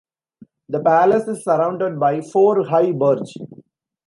[0.69, 3.35] The palace is surrounded by four high burj.